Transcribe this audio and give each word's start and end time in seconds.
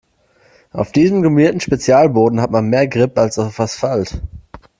Auf 0.71 0.91
diesem 0.91 1.21
gummierten 1.21 1.59
Spezialboden 1.59 2.41
hat 2.41 2.49
man 2.49 2.67
mehr 2.67 2.87
Grip 2.87 3.19
als 3.19 3.37
auf 3.37 3.59
Asphalt. 3.59 4.19